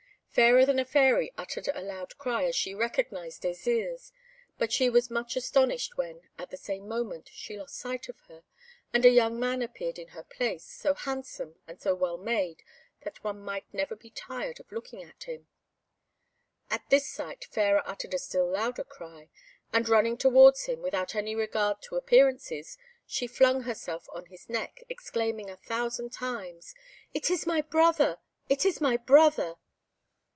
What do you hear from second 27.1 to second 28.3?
"It is my brother!